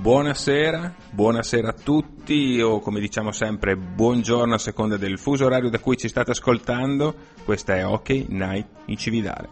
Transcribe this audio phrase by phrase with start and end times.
[0.00, 5.78] buonasera, buonasera a tutti o come diciamo sempre buongiorno a seconda del fuso orario da
[5.78, 9.48] cui ci state ascoltando, questa è Hockey Night in Cividale.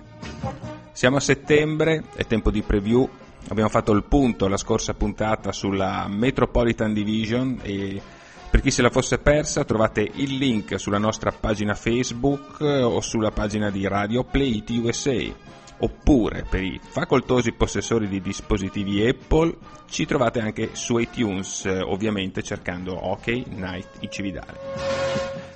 [0.92, 3.06] Siamo a settembre, è tempo di preview,
[3.48, 8.00] abbiamo fatto il punto la scorsa puntata sulla Metropolitan Division e
[8.48, 13.32] per chi se la fosse persa trovate il link sulla nostra pagina Facebook o sulla
[13.32, 19.56] pagina di Radio Play It USA oppure per i facoltosi possessori di dispositivi Apple
[19.88, 24.58] ci trovate anche su iTunes, ovviamente cercando OK Night in Cividale.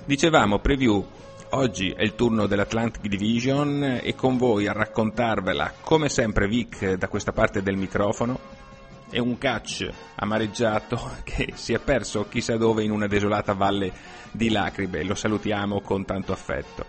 [0.05, 1.05] Dicevamo, preview,
[1.51, 7.07] oggi è il turno dell'Atlantic Division e con voi a raccontarvela, come sempre Vic da
[7.07, 8.61] questa parte del microfono,
[9.09, 13.91] è un catch amareggiato che si è perso chissà dove in una desolata valle
[14.31, 16.85] di lacrime, lo salutiamo con tanto affetto.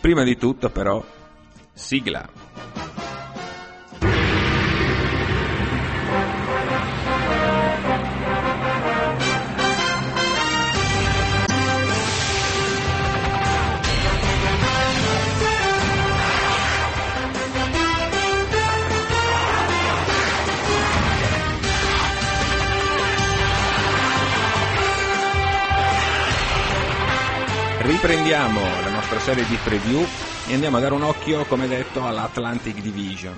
[0.00, 1.04] Prima di tutto però
[1.72, 2.69] Sigla.
[27.90, 30.06] Riprendiamo la nostra serie di preview
[30.46, 33.36] e andiamo a dare un occhio, come detto, all'Atlantic Division.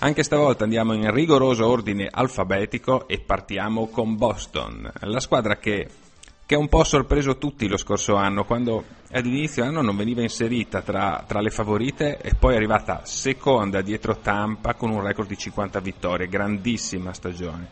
[0.00, 5.88] Anche stavolta andiamo in rigoroso ordine alfabetico e partiamo con Boston, la squadra che,
[6.44, 10.20] che ha un po' sorpreso tutti lo scorso anno, quando ad inizio anno non veniva
[10.20, 15.28] inserita tra, tra le favorite e poi è arrivata seconda dietro Tampa con un record
[15.28, 17.66] di 50 vittorie, grandissima stagione.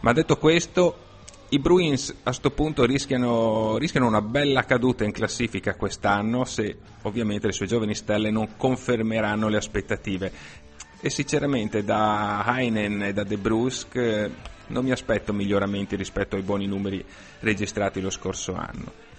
[0.00, 1.09] Ma detto questo,
[1.52, 7.48] i Bruins a questo punto rischiano, rischiano, una bella caduta in classifica quest'anno se ovviamente
[7.48, 10.32] le sue giovani stelle non confermeranno le aspettative.
[11.00, 14.30] E sinceramente da Heinen e da De Brusque eh,
[14.68, 17.04] non mi aspetto miglioramenti rispetto ai buoni numeri
[17.40, 19.09] registrati lo scorso anno.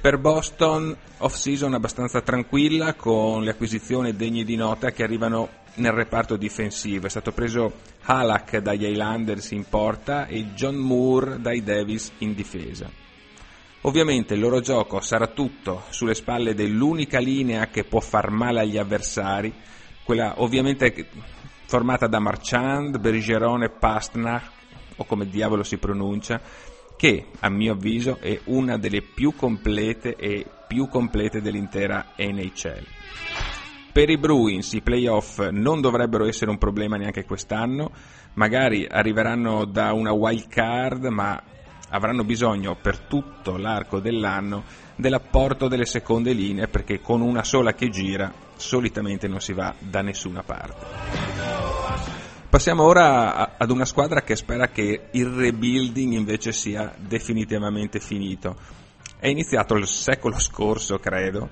[0.00, 6.36] Per Boston, off-season abbastanza tranquilla con le acquisizioni degne di nota che arrivano nel reparto
[6.36, 7.04] difensivo.
[7.04, 7.70] È stato preso
[8.04, 12.90] Halak dagli Highlanders in porta e John Moore dai Davis in difesa.
[13.82, 18.78] Ovviamente il loro gioco sarà tutto sulle spalle dell'unica linea che può far male agli
[18.78, 19.52] avversari,
[20.02, 21.08] quella ovviamente
[21.66, 24.50] formata da Marchand, Bergeron e Pastnak,
[24.96, 26.40] o come diavolo si pronuncia,
[27.00, 32.84] che a mio avviso è una delle più complete e più complete dell'intera NHL.
[33.90, 37.90] Per i Bruins i playoff non dovrebbero essere un problema neanche quest'anno,
[38.34, 41.42] magari arriveranno da una wild card, ma
[41.88, 47.88] avranno bisogno per tutto l'arco dell'anno dell'apporto delle seconde linee perché con una sola che
[47.88, 51.39] gira solitamente non si va da nessuna parte.
[52.50, 58.56] Passiamo ora ad una squadra che spera che il rebuilding invece sia definitivamente finito.
[59.20, 61.48] È iniziato il secolo scorso, credo,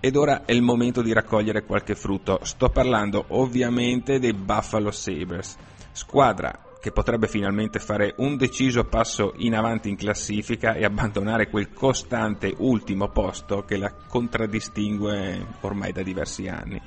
[0.00, 2.40] ed ora è il momento di raccogliere qualche frutto.
[2.42, 5.58] Sto parlando ovviamente dei Buffalo Sabres,
[5.92, 11.70] squadra che potrebbe finalmente fare un deciso passo in avanti in classifica e abbandonare quel
[11.70, 16.80] costante ultimo posto che la contraddistingue ormai da diversi anni.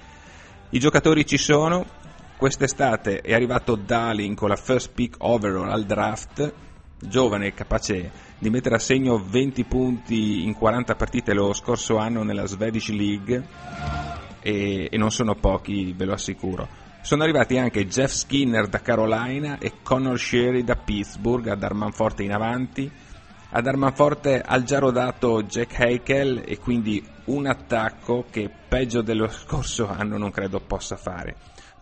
[0.72, 1.86] I giocatori ci sono,
[2.38, 6.54] quest'estate è arrivato Dalin con la first pick overall al draft,
[7.00, 12.46] giovane capace di mettere a segno 20 punti in 40 partite lo scorso anno nella
[12.46, 13.48] Swedish League
[14.42, 16.68] e, e non sono pochi, ve lo assicuro.
[17.02, 22.24] Sono arrivati anche Jeff Skinner da Carolina e Connor Sherry da Pittsburgh a dar manforte
[22.24, 22.90] in avanti.
[23.56, 29.28] A dar manforte al già rodato Jack Heikel e quindi un attacco che peggio dello
[29.30, 31.36] scorso anno non credo possa fare.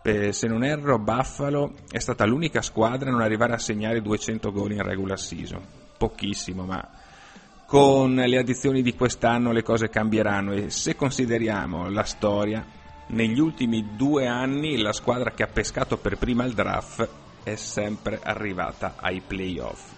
[0.03, 4.51] Eh, se non erro, Buffalo è stata l'unica squadra a non arrivare a segnare 200
[4.51, 5.61] gol in regular season
[6.01, 6.83] pochissimo, ma
[7.67, 12.65] con le addizioni di quest'anno le cose cambieranno e se consideriamo la storia,
[13.07, 17.07] negli ultimi due anni la squadra che ha pescato per prima il draft
[17.43, 19.91] è sempre arrivata ai playoff.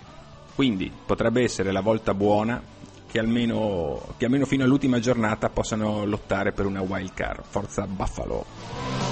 [0.55, 2.61] Quindi potrebbe essere la volta buona
[3.09, 7.43] che almeno, che almeno fino all'ultima giornata possano lottare per una wild card.
[7.47, 9.02] Forza Buffalo!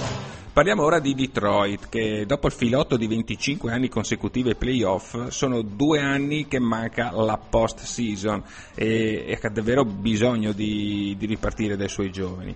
[0.54, 5.62] Parliamo ora di Detroit, che dopo il filotto di 25 anni consecutivi ai playoff, sono
[5.62, 8.44] due anni che manca la post season
[8.76, 12.54] e, e ha davvero bisogno di, di, ripartire dai suoi giovani.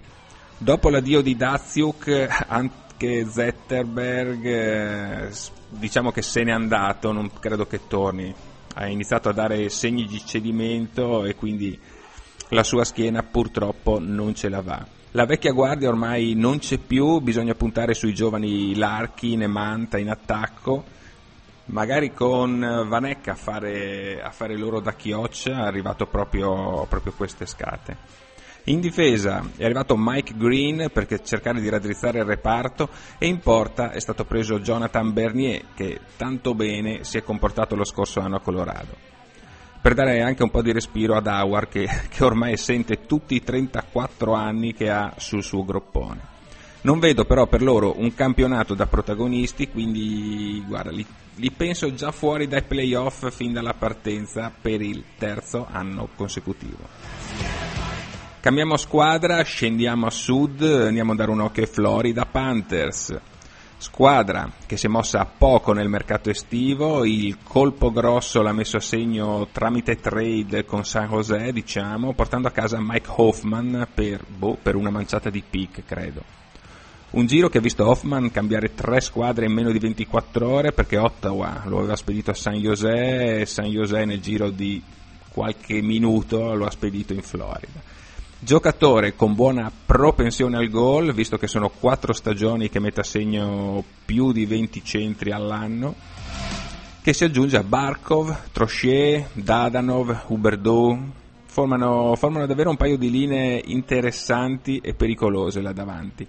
[0.58, 5.30] Dopo l'addio di Daziuk, anche Zetterberg, eh,
[5.70, 8.36] diciamo che se n'è andato, non credo che torni.
[8.74, 11.80] Ha iniziato a dare segni di cedimento e quindi
[12.50, 14.95] la sua schiena purtroppo non ce la va.
[15.16, 20.10] La vecchia guardia ormai non c'è più, bisogna puntare sui giovani Larkin e Manta in
[20.10, 20.84] attacco
[21.68, 27.96] magari con Vanek a fare, a fare loro da chioccia arrivato proprio, proprio quest'estate.
[28.66, 33.92] In difesa è arrivato Mike Green per cercare di raddrizzare il reparto e in porta
[33.92, 38.42] è stato preso Jonathan Bernier che tanto bene si è comportato lo scorso anno a
[38.42, 39.15] Colorado.
[39.86, 43.44] Per dare anche un po' di respiro ad Howard che, che ormai sente tutti i
[43.44, 46.22] 34 anni che ha sul suo groppone.
[46.82, 51.06] Non vedo però per loro un campionato da protagonisti, quindi guarda, li,
[51.36, 56.88] li, penso già fuori dai playoff fin dalla partenza per il terzo anno consecutivo.
[58.40, 63.16] Cambiamo squadra, scendiamo a sud, andiamo a dare un occhio ai Florida Panthers.
[63.78, 68.78] Squadra che si è mossa a poco nel mercato estivo, il colpo grosso l'ha messo
[68.78, 74.58] a segno tramite trade con San José, diciamo, portando a casa Mike Hoffman per, boh,
[74.62, 76.24] per una manciata di pick, credo.
[77.12, 80.98] Un giro che ha visto Hoffman cambiare tre squadre in meno di 24 ore perché
[80.98, 84.82] Ottawa lo aveva spedito a San José e San José nel giro di
[85.30, 87.80] qualche minuto lo ha spedito in Florida.
[88.46, 93.84] Giocatore con buona propensione al gol, visto che sono quattro stagioni che mette a segno
[94.06, 95.96] più di 20 centri all'anno,
[97.02, 100.96] che si aggiunge a Barkov, Trochet, Dadanov, Huberdeau,
[101.48, 106.28] formano, formano davvero un paio di linee interessanti e pericolose là davanti.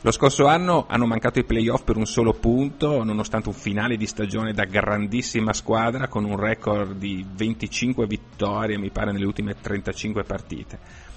[0.00, 4.06] Lo scorso anno hanno mancato i playoff per un solo punto, nonostante un finale di
[4.06, 10.22] stagione da grandissima squadra con un record di 25 vittorie, mi pare, nelle ultime 35
[10.22, 11.10] partite.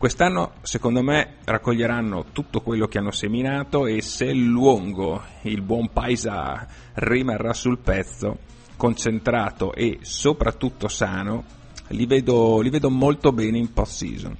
[0.00, 6.66] Quest'anno, secondo me, raccoglieranno tutto quello che hanno seminato e se Luongo, il buon paesa,
[6.94, 8.38] rimarrà sul pezzo,
[8.78, 11.44] concentrato e soprattutto sano,
[11.88, 14.36] li vedo, li vedo molto bene in post-season.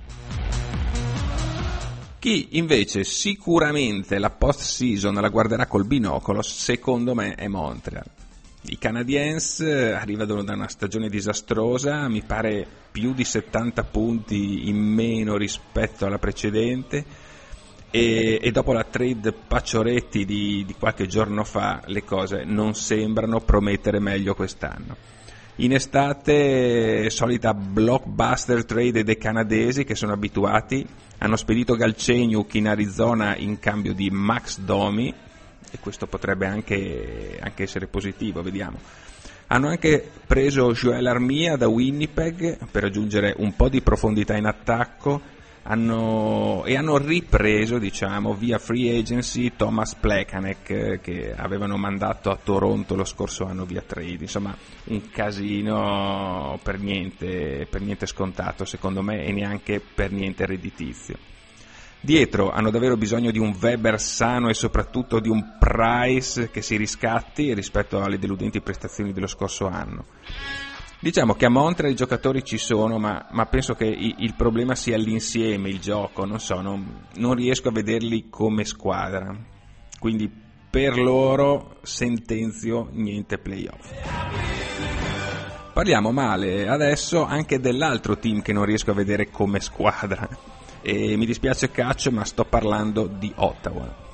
[2.19, 8.20] Chi invece sicuramente la post-season la guarderà col binocolo, secondo me, è Montreal.
[8.63, 15.39] I Canadiens arrivano da una stagione disastrosa, mi pare più di 70 punti in meno
[15.39, 17.03] rispetto alla precedente
[17.91, 23.41] e, e dopo la trade Paccioretti di, di qualche giorno fa le cose non sembrano
[23.41, 24.95] promettere meglio quest'anno.
[25.57, 30.87] In estate, solita blockbuster trade dei canadesi che sono abituati,
[31.19, 35.13] hanno spedito Galceniuk in Arizona in cambio di Max Domi,
[35.71, 38.79] e questo potrebbe anche, anche essere positivo, vediamo.
[39.49, 45.39] Hanno anche preso Joel Armia da Winnipeg per aggiungere un po' di profondità in attacco
[45.63, 52.95] hanno, e hanno ripreso diciamo, via free agency Thomas Plekanec che avevano mandato a Toronto
[52.95, 54.19] lo scorso anno via trade.
[54.21, 61.17] Insomma, un casino per niente, per niente scontato secondo me e neanche per niente redditizio.
[62.03, 66.77] Dietro hanno davvero bisogno di un Weber sano e soprattutto di un Price che si
[66.77, 70.07] riscatti rispetto alle deludenti prestazioni dello scorso anno.
[70.99, 74.75] Diciamo che a Montreal i giocatori ci sono, ma, ma penso che i, il problema
[74.75, 79.37] sia l'insieme, il gioco, non so, non, non riesco a vederli come squadra.
[79.99, 80.31] Quindi
[80.71, 83.93] per loro sentenzio niente playoff.
[85.75, 90.29] Parliamo male adesso anche dell'altro team che non riesco a vedere come squadra
[90.83, 94.09] e mi dispiace Catch, ma sto parlando di Ottawa.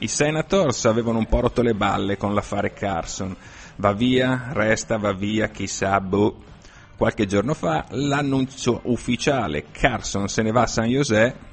[0.00, 3.34] I Senators avevano un po' rotto le balle con l'affare Carson.
[3.76, 6.42] Va via, resta, va via, chissà, boh.
[6.96, 11.46] Qualche giorno fa l'annuncio ufficiale Carson se ne va a San José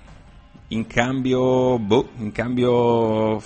[0.69, 3.39] in cambio, boh, in cambio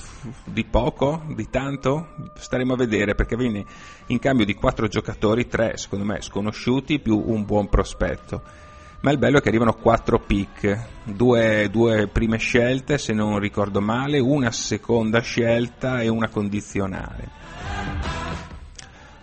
[0.46, 3.66] di poco, di tanto, staremo a vedere perché viene
[4.08, 8.68] in cambio di quattro giocatori, tre secondo me sconosciuti più un buon prospetto
[9.02, 13.80] ma il bello è che arrivano quattro pick, due, due, prime scelte se non ricordo
[13.80, 17.38] male, una seconda scelta e una condizionale.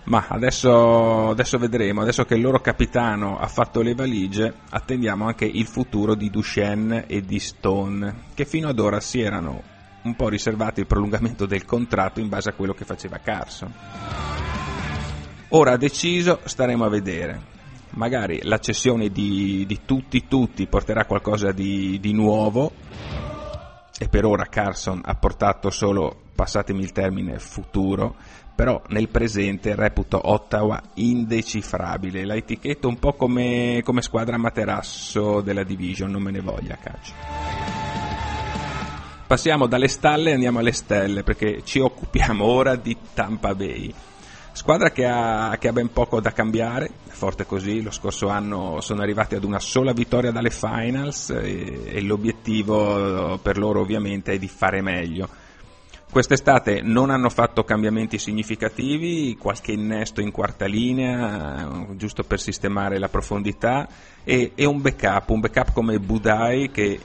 [0.05, 5.45] Ma adesso, adesso vedremo, adesso che il loro capitano ha fatto le valigie, attendiamo anche
[5.45, 9.63] il futuro di Duchenne e di Stone, che fino ad ora si erano
[10.03, 13.75] un po' riservati il prolungamento del contratto in base a quello che faceva Carson.
[15.49, 17.55] Ora deciso, staremo a vedere
[17.97, 22.73] magari la cessione di, di tutti tutti porterà qualcosa di, di, nuovo
[23.99, 28.17] e per ora Carson ha portato solo, passatemi il termine, futuro,
[28.55, 35.65] però nel presente reputo Ottawa indecifrabile, la etichetto un po' come, come squadra materasso della
[35.65, 37.15] division, non me ne voglia caccia.
[39.27, 43.93] Passiamo dalle stalle e andiamo alle stelle perché ci occupiamo ora di Tampa Bay.
[44.57, 49.03] Squadra che ha, che ha, ben poco da cambiare, forte così, lo scorso anno sono
[49.03, 54.49] arrivati ad una sola vittoria dalle finals e, e l'obiettivo per loro ovviamente è di
[54.49, 55.29] fare meglio.
[56.11, 63.11] Quest'estate non hanno fatto cambiamenti significativi, qualche innesto in quarta linea, giusto per sistemare la
[63.11, 63.87] profondità,
[64.25, 66.99] e, e un backup, un backup come Budai che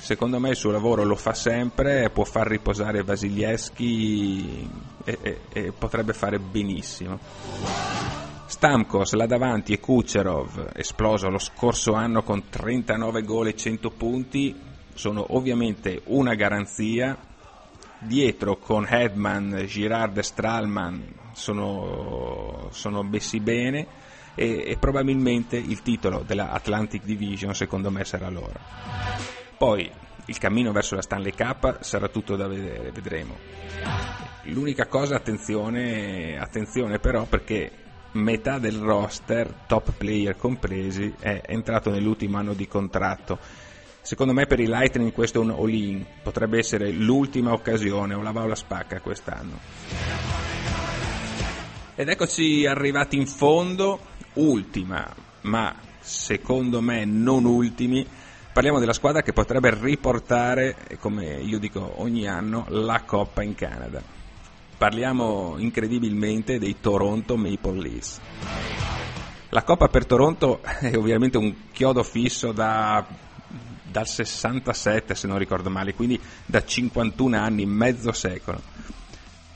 [0.00, 4.68] secondo me il suo lavoro lo fa sempre, può far riposare Vasilieschi
[5.04, 7.18] e, e, e potrebbe fare benissimo.
[8.46, 14.60] Stamkos là davanti e Kucherov, esploso lo scorso anno con 39 gol e 100 punti,
[14.94, 17.16] sono ovviamente una garanzia
[18.00, 23.86] dietro con Hedman, Girard e Stralman sono, sono messi bene
[24.34, 29.49] e, e, probabilmente il titolo della Atlantic Division secondo me sarà loro.
[29.60, 29.90] Poi
[30.24, 33.36] il cammino verso la Stanley Cup sarà tutto da vedere, vedremo.
[34.44, 37.70] L'unica cosa, attenzione, attenzione però perché
[38.12, 43.38] metà del roster, top player compresi, è entrato nell'ultimo anno di contratto
[44.00, 48.32] Secondo me per i Lightning questo è un all-in, potrebbe essere l'ultima occasione o la
[48.32, 49.58] va o la spacca quest'anno.
[51.94, 54.00] Ed eccoci arrivati in fondo,
[54.34, 55.06] ultima,
[55.42, 58.06] ma secondo me non ultimi,
[58.52, 64.02] parliamo della squadra che potrebbe riportare, come io dico ogni anno, la Coppa in Canada.
[64.76, 68.20] Parliamo incredibilmente dei Toronto Maple Leafs.
[69.50, 73.28] La Coppa per Toronto è ovviamente un chiodo fisso da
[73.90, 78.60] dal 67 se non ricordo male, quindi da 51 anni, mezzo secolo.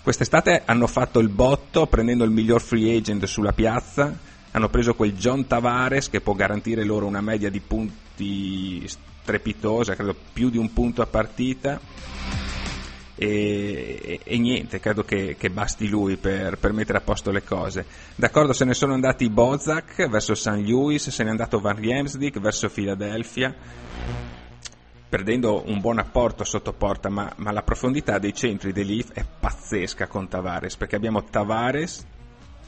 [0.03, 4.13] Quest'estate hanno fatto il botto prendendo il miglior free agent sulla piazza,
[4.51, 10.15] hanno preso quel John Tavares che può garantire loro una media di punti strepitosa, credo
[10.33, 11.81] più di un punto a partita.
[13.17, 17.45] E, e, e, niente, credo che, che basti lui per, per, mettere a posto le
[17.45, 17.87] cose.
[18.17, 20.63] D'accordo, se ne sono andati Bozak verso St.
[20.67, 23.55] Louis, se ne è andato Van Riemsdyk verso Philadelphia
[25.15, 29.25] perdendo un buon apporto sotto porta, ma, ma la profondità dei centri dei Leaf è
[29.25, 32.05] pazzesca con Tavares, perché abbiamo Tavares,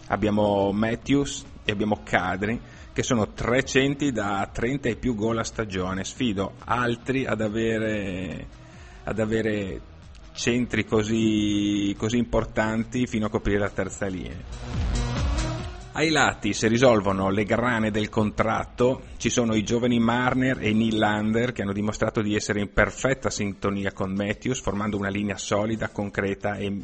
[0.06, 2.60] abbiamo Matthews e abbiamo Cadri,
[2.96, 6.02] che sono tre centri da 30 e più gol a stagione.
[6.02, 8.46] Sfido altri ad avere,
[9.04, 9.80] ad avere
[10.32, 14.38] centri così, così importanti fino a coprire la terza linea.
[15.92, 21.52] Ai lati si risolvono le grane del contratto, ci sono i giovani Marner e Nylander
[21.52, 26.56] che hanno dimostrato di essere in perfetta sintonia con Matthews, formando una linea solida, concreta
[26.56, 26.80] e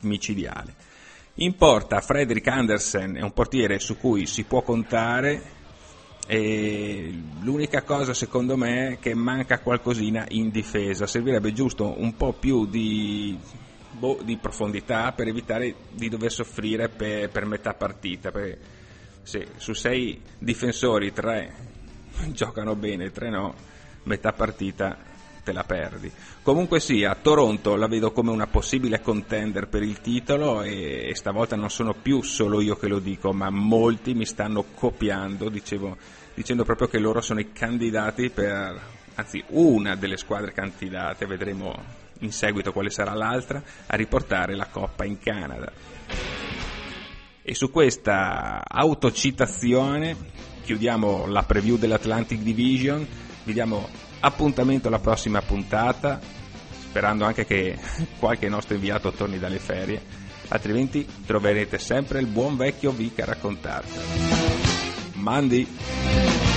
[0.00, 0.92] micidiale.
[1.38, 5.42] In porta Frederick Andersen è un portiere su cui si può contare
[6.28, 12.34] e l'unica cosa secondo me è che manca qualcosina in difesa, servirebbe giusto un po'
[12.34, 13.36] più di
[13.90, 18.30] boh, di profondità per evitare di dover soffrire per, per metà partita.
[18.30, 18.58] Perché
[19.22, 21.52] se su sei difensori tre
[22.30, 23.54] giocano bene, tre no,
[24.04, 24.96] metà partita
[25.44, 26.10] te la perdi.
[26.42, 31.54] Comunque sia, Toronto la vedo come una possibile contender per il titolo e, e, stavolta
[31.54, 35.96] non sono più solo io che lo dico, ma molti mi stanno copiando, dicevo,
[36.34, 38.80] dicendo proprio che loro sono i candidati per,
[39.14, 45.04] anzi una delle squadre candidate, vedremo in seguito quale sarà l'altra, a riportare la Coppa
[45.04, 45.70] in Canada.
[47.42, 50.16] E su questa autocitazione
[50.62, 53.06] chiudiamo la preview dell'Atlantic Division,
[53.44, 53.88] vi diamo
[54.20, 56.20] appuntamento alla prossima puntata,
[56.80, 57.78] sperando anche che
[58.18, 60.02] qualche nostro inviato torni dalle ferie,
[60.48, 63.98] altrimenti troverete sempre il buon vecchio Vic a raccontarvi.
[65.14, 66.53] Mandi!